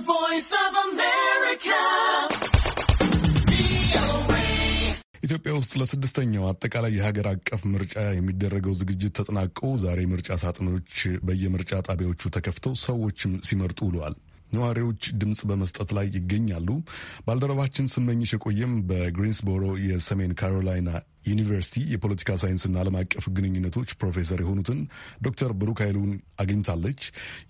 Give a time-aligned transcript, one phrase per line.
[0.00, 1.80] voice of America.
[5.26, 10.96] ኢትዮጵያ ውስጥ ለስድስተኛው አጠቃላይ የሀገር አቀፍ ምርጫ የሚደረገው ዝግጅት ተጠናቆ ዛሬ ምርጫ ሳጥኖች
[11.26, 14.16] በየምርጫ ጣቢያዎቹ ተከፍተው ሰዎችም ሲመርጡ ውለዋል።
[14.54, 16.68] ነዋሪዎች ድምፅ በመስጠት ላይ ይገኛሉ።
[17.26, 20.90] ባልደረባችን ስመኝሽ የቆየም በግሪንስቦሮ የሰሜን ካሮላይና
[21.28, 24.80] ዩኒቨርሲቲ የፖለቲካ ሳይንስና ዓለም አቀፍ ግንኙነቶች ፕሮፌሰር የሆኑትን
[25.24, 26.10] ዶክተር ብሩክ ኃይሉን
[26.42, 27.00] አግኝታለች።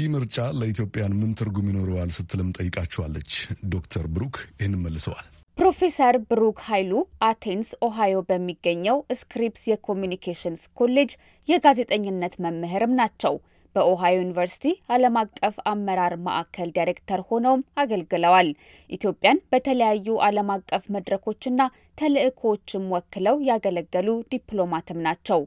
[0.00, 3.30] ይህ ምርጫ ለኢትዮጵያን ምን ትርጉም ይኖረዋል ስትልም ጠይቃቸዋለች።
[3.72, 5.26] ዶክተር ብሩክ ይህን መልሰዋል።
[5.56, 6.92] ፕሮፌሰር ብሩክ ኃይሉ
[7.26, 11.10] አቴንስ ኦሃዮ በሚገኘው ስክሪፕስ የ Communications ኮሌጅ
[11.48, 13.34] የጋዜጠኝነት መምህርም ናቸው።
[13.76, 18.48] በኦሃዮ ዩኒቨርሲቲ ዓለም አቀፍ አመራር ማዕከል ዳይሬክተር ሆነውም አገልግለዋል።
[18.90, 21.60] ኢትዮጵያን በተለያዩ ዓለም አቀፍ መድረኮችና
[21.98, 25.40] ተልዕኮዎችም ወክለው ያገለገሉ ዲፕሎማትም ናቸው።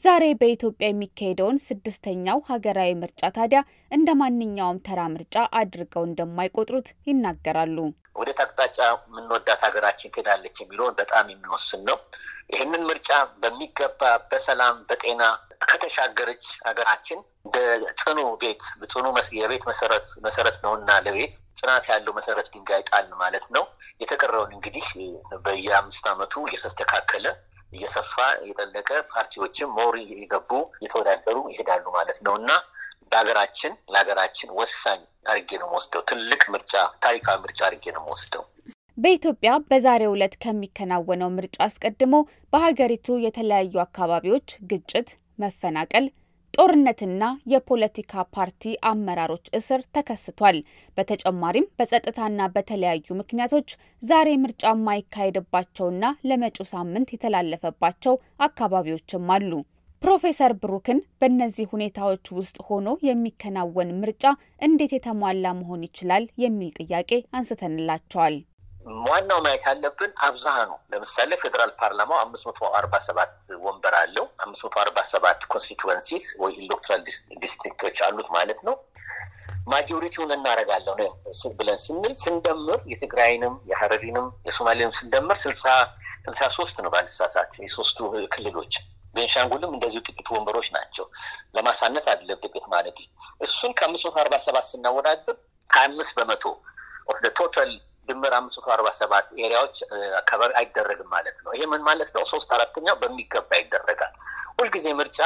[0.00, 7.76] ዛሬ በኢትዮጵያ የሚካሄደውን ስድስተኛው ሀገራዊ ምርጫ ታዲያ እንደ ማንኛውም ተራ ምርጫ አድርገው እንደማይቆጥሩት ይናገራሉ።
[8.20, 11.98] ወደ አቅጣጫ የምንወዳት ሀገራችን ትሄዳለች የሚለውን በጣም የሚወስን ነው።
[12.52, 13.10] ይህንን ምርጫ
[13.42, 15.22] በሚገባ በሰላም በጤና
[15.64, 17.56] ከተሻገረች ሀገራችን እንደ
[18.00, 19.04] ጽኑ ቤት ጽኑ
[19.38, 23.64] የቤት መሰረት መሰረት ነው እና ለቤት ጽናት ያለው መሰረት ድንጋይ ጣልን ማለት ነው።
[24.02, 24.88] የተቀረውን እንግዲህ
[25.44, 27.26] በየአምስት ዓመቱ እየተስተካከለ
[27.72, 32.50] እየሰፋ እየጠለቀ ፓርቲዎችም ሞሪ የገቡ እየተወዳደሩ ይሄዳሉ ማለት ነው እና
[33.12, 36.72] ለሀገራችን ለሀገራችን ወሳኝ አድርጌ ነው የምወስደው። ትልቅ ምርጫ፣
[37.04, 38.44] ታሪካዊ ምርጫ አድርጌ ነው የምወስደው።
[38.98, 42.14] በኢትዮጵያ በዛሬው ዕለት ከሚከናወነው ምርጫ አስቀድሞ
[42.52, 46.06] በሀገሪቱ የተለያዩ አካባቢዎች ግጭት፣ መፈናቀል
[46.54, 50.56] ጦርነትና የፖለቲካ ፓርቲ አመራሮች እስር ተከስቷል።
[50.98, 53.68] በተጨማሪም በጸጥታና በተለያዩ ምክንያቶች
[54.02, 59.52] ዛሬ ምርጫ የማይካሄድባቸውና ለመጪው ሳምንት የተላለፈባቸው አካባቢዎችም አሉ።
[60.02, 64.24] ፕሮፌሰር ብሩክን በእነዚህ ሁኔታዎች ውስጥ ሆኖ የሚከናወን ምርጫ
[64.62, 68.36] እንዴት የተሟላ መሆን ይችላል የሚል ጥያቄ አንስተንላቸዋል።
[69.04, 73.32] ዋናው ማየት ያለብን አብዛሃኑ ለምሳሌ ፌዴራል ፓርላማው አምስት መቶ አርባ ሰባት
[73.64, 77.02] ወንበር አለው። አምስት መቶ አርባ ሰባት constituencies ወይ electoral
[77.42, 78.76] district ኦች አሉት ማለት ነው።
[79.66, 81.10] majority ውን እናደርጋለሁ ነው
[81.58, 85.66] ብለን ስንል ስንደምር የትግራይንም የሀረሪንም የሶማሌንም ስንደምር ስልሳ
[86.24, 87.98] ስልሳ ሶስት ነው ባልሳሳት የሶስቱ
[88.34, 88.72] ክልሎች
[89.14, 91.06] ቤንሻንጉልም እንደዚሁ ጥቂት ወንበሮች ናቸው።
[91.56, 92.98] ለማሳነስ አይደለም ጥቂት ማለት
[93.46, 95.36] እሱን ከአምስት መቶ አርባ ሰባት ስናወዳድር
[95.70, 96.44] ሀያ አምስት በመቶ
[97.08, 97.70] of total
[98.08, 99.76] ድምር አምስት መቶ አርባ ሰባት area ዎች
[100.20, 102.22] አካባቢ አይደረግም ማለት ነው። ይሄ ምን ማለት ነው?
[102.32, 104.14] ሶስት አራተኛው በሚገባ ይደረጋል።
[104.58, 105.18] ሁልጊዜ ምርጫ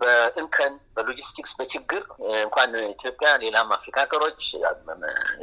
[0.00, 2.02] በእንከን በሎጂስቲክስ በችግር
[2.38, 4.40] እንኳን ኢትዮጵያ ሌላም አፍሪካ ሀገሮች፣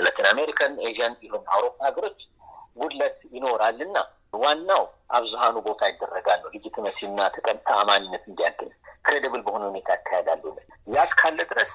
[0.04, 2.20] ላቲን አሜሪካን፣ ኤዥያን even አውሮፓ ሀገሮች
[2.78, 3.98] ጉድለት ይኖራል እና
[4.36, 4.84] ዋናው
[5.18, 7.20] አብዛሃኑ ቦታ ይደረጋል ነው legitimacy ና
[7.68, 8.72] ተአማኒነት እንዲያገኝ
[9.06, 10.44] credible በሆነ ሁኔታ ያካሄዳሉ።
[10.88, 11.72] ያ እስካለ ድረስ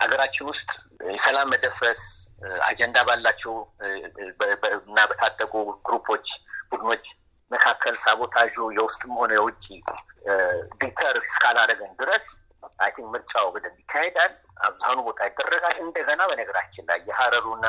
[0.00, 0.70] ሀገራችን ውስጥ
[1.12, 2.00] የሰላም መደፍረስ
[2.68, 3.54] አጀንዳ ባላቸው
[4.80, 5.52] እና በታጠቁ
[5.86, 6.26] group ኦች፣
[6.70, 7.06] ቡድኖች
[7.50, 9.64] መካከል sabotage ኡ የውስጥም ሆነ የውጭ
[10.80, 12.26] deter እስካላደረገን ድረስ
[12.84, 14.32] I think ምርጫው በደንብ ይካሄዳል።
[14.66, 17.66] አብዛኑ ቦታ ይደረጋል። እንደገና በነገራችን ላይ የሀረሩና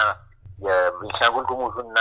[0.60, 1.98] የቤንሻንጉል ጉሙዙና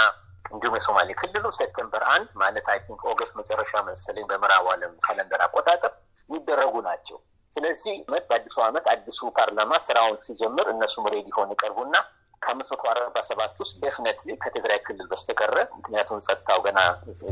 [0.52, 5.92] እንዲሁም የሶማሌ ክልሉ September አንድ ማለት I think August መጨረሻ መሰለኝ በምዕራቡ ዓለም calendar አቆጣጠር
[6.30, 7.18] የሚደረጉ ናቸው።
[7.52, 11.94] ስለዚህ መት በአዲሱ ዓመት አዲሱ ፓርላማ ስራውን ሲጀምር እነሱም ready ሆን ይቀርቡና
[12.42, 16.80] ከአምስት መቶ አርባ ሰባት ውስጥ definitely ከትግራይ ክልል በስተቀረ ምክንያቱም ጸጥታው ገና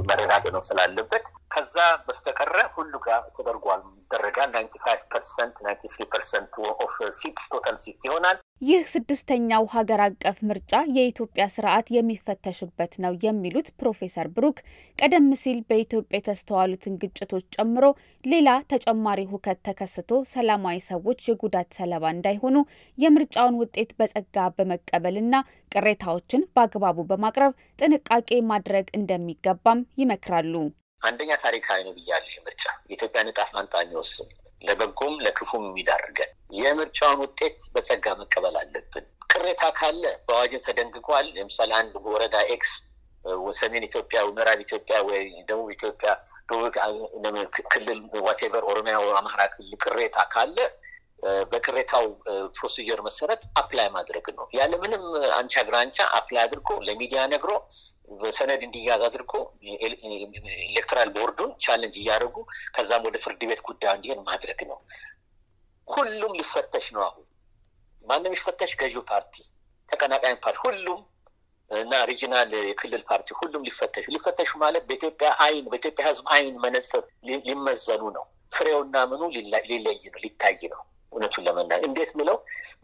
[0.09, 6.53] መረጋገጥ ነው ስላለበት ከዛ በስተቀረ ሁሉ ጋር ተደርጓል ይደረጋል። ninety five percent ninety three percent
[6.85, 13.69] of seats total seat ይሆናል። ይህ ስድስተኛው ሀገር አቀፍ ምርጫ የኢትዮጵያ ስርዓት የሚፈተሽበት ነው የሚሉት
[13.81, 14.59] ፕሮፌሰር ብሩክ
[14.99, 17.85] ቀደም ሲል በኢትዮጵያ የተስተዋሉትን ግጭቶች ጨምሮ
[18.25, 22.57] ሌላ ተጨማሪ ሁከት ተከስቶ ሰላማዊ ሰዎች የጉዳት ሰለባ እንዳይሆኑ
[22.99, 25.35] የምርጫውን ውጤት በጸጋ በመቀበልና
[25.73, 30.55] ቅሬታዎችን በአግባቡ በማቅረብ ጥንቃቄ ማድረግ እንደሚገባም ይመክራሉ።
[31.03, 34.31] አንደኛ ታሪካዊ ነው ብያለሁ። ምርጫ የኢትዮጵያን ዕጣ ፈንታ የሚወስን
[34.63, 42.37] ለበጎም ለክፉም የሚዳርገን የምርጫውን ውጤት በጸጋ መቀበል አለብን። ቅሬታ ካለ በአዋጅም ተደንግጓል። ለምሳሌ አንድ ወረዳ
[42.55, 42.73] X
[43.57, 46.11] ሰሜን ኢትዮጵያ፣ ምዕራብ ኢትዮጵያ ወይ ደቡብ ኢትዮጵያ፣
[47.73, 50.59] ክልል whatever ኦሮሚያ፣ አማራ ክልል ቅሬታ ካለ
[51.53, 52.05] በቅሬታው
[52.57, 55.05] procedure መሰረት apply ማድረግ ነው። ያለምንም
[55.39, 57.53] አንቻ ግራንቻ apply አድርጎ ለሚዲያ ነግሮ
[58.09, 59.33] በሰነድ እንዲያዝ አድርጎ
[60.67, 62.37] electoral ቦርዱን challenge እያደረጉ
[62.75, 64.79] ከዛም ወደ ፍርድ ቤት ጉዳዩ እንዲሄድ ማድረግ ነው።
[65.89, 67.27] ሁሉም ሊፈተሽ ነው። አሁን
[68.05, 69.35] ማንም ሊፈተሽ፣ ገዢው ፓርቲ፣
[69.91, 71.01] ተቀናቃኝ ፓርቲ፣ ሁሉም
[71.71, 77.03] እና regional የክልል ፓርቲ ሁሉም ሊፈተሹ ሊፈተሹ ማለት በኢትዮጵያ አይን በኢትዮጵያ ሕዝብ አይን መነጽር
[77.49, 79.65] ሊመዘኑ ነው። ፍሬውና ምኑ ሊለይ
[80.07, 80.83] ነው ሊታይ ነው።
[81.13, 82.37] እውነቱን ለመናገር እንዴት ምለው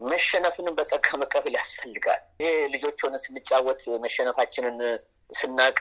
[0.03, 4.77] መሸነፍንም በጸጋ መቀበል ያስፈልጋል። ይሄ ልጆች ሆነ ስንጫወት መሸነፋችንን
[5.29, 5.77] ስናቅ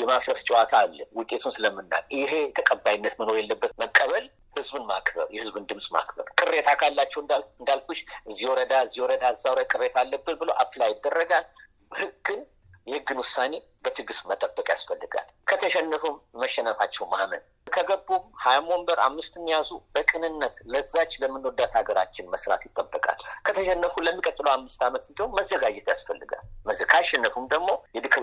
[0.00, 4.24] የማፍረስ ጨዋታ አለ። ውጤቱን ስለምናቅ ይሄ ተቀባይነት መኖር የለበት። መቀበል፣
[4.56, 7.20] ህዝብን ማክበር፣ የህዝብን ድምፅ ማክበር። ቅሬታ ካላቸው
[7.60, 8.00] እንዳልኩሽ
[8.30, 11.46] እዚህ ወረዳ እዚህ ወረዳ እዛ ወረዳ ቅሬታ አለብን ብሎ apply ይደረጋል።
[11.92, 12.40] ህግን
[12.86, 13.52] የህግን ውሳኔ
[13.84, 17.42] በትዕግስት መጠበቅ ያስፈልጋል። ከተሸነፉም መሸነፋቸው ማመን
[17.72, 25.04] ከገቡም ሀያም ወንበር አምስትም ያዙ በቅንነት ለዛች ለምንወዳት ሀገራችን መስራት ይጠበቃል። ከተሸነፉ ለሚቀጥለው አምስት ዓመት
[25.10, 26.44] እንዲሁም መዘጋጀት ያስፈልጋል።
[26.92, 27.68] ካሸነፉም ደግሞ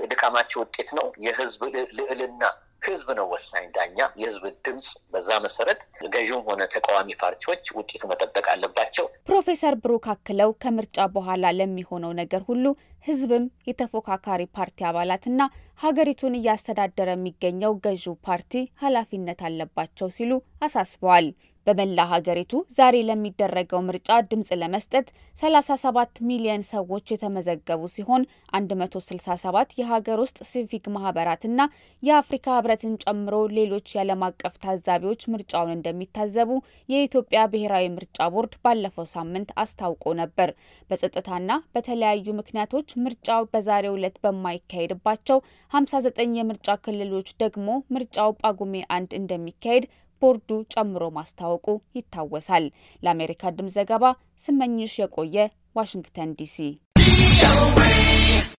[0.04, 1.62] የድካማቸው ውጤት ነው። የህዝብ
[2.00, 2.44] ልዕልና
[2.82, 5.82] ህዝብ ነው ወሳኝ ዳኛ፣ የህዝብ ድምፅ። በዛ መሰረት
[6.14, 12.66] ገዥም ሆነ ተቃዋሚ ፓርቲዎች ውጤቱ መጠበቅ አለባቸው። ፕሮፌሰር ብሩክ አክለው ከምርጫ በኋላ ለሚሆነው ነገር ሁሉ
[13.06, 15.42] ህዝብም የተፎካካሪ ፓርቲ አባላትና
[15.82, 20.32] ሀገሪቱን እያስተዳደረ የሚገኘው ገዢው ፓርቲ ኃላፊነት አለባቸው ሲሉ
[20.62, 21.28] አሳስበዋል።
[21.70, 25.08] በመላ ሀገሪቱ ዛሬ ለሚደረገው ምርጫ ድምፅ ለመስጠት
[25.38, 28.24] 37 ሚሊዮን ሰዎች የተመዘገቡ ሲሆን
[28.54, 31.62] 167 የሀገር ውስጥ ሲቪክ ማህበራትና
[32.04, 36.50] የአፍሪካ ህብረትን ጨምሮ ሌሎች የዓለም አቀፍ ታዛቢዎች ምርጫውን እንደሚታዘቡ
[36.90, 40.52] የኢትዮጵያ ብሔራዊ ምርጫ ቦርድ ባለፈው ሳምንት አስታውቆ ነበር።
[40.90, 45.40] በጸጥታና በተለያዩ ምክንያቶች ምርጫው በዛሬው ዕለት በማይካሄድባቸው
[45.72, 49.86] 59 የምርጫ ክልሎች ደግሞ ምርጫው ጳጉሜ አንድ እንደሚካሄድ
[50.22, 52.66] ቦርዱ ጨምሮ ማስታወቁ ይታወሳል።
[53.04, 54.04] ለአሜሪካ ድምፅ ዘገባ
[54.44, 55.38] ስመኝሽ የቆየ
[55.76, 56.58] ዋሽንግተን ዲሲ